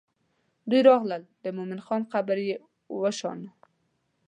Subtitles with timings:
[0.69, 2.55] دوی راغلل د مومن خان قبر یې
[3.01, 3.39] وشان.